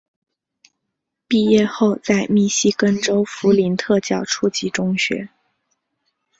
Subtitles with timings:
[1.27, 5.29] 毕业后在密西根州弗林特教初级中学。